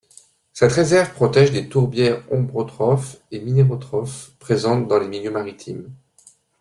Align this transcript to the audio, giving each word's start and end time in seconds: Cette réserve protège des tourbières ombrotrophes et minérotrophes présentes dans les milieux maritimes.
Cette 0.53 0.71
réserve 0.71 1.13
protège 1.13 1.51
des 1.51 1.69
tourbières 1.69 2.23
ombrotrophes 2.33 3.17
et 3.29 3.39
minérotrophes 3.39 4.31
présentes 4.39 4.87
dans 4.87 4.97
les 4.97 5.07
milieux 5.07 5.29
maritimes. 5.29 5.91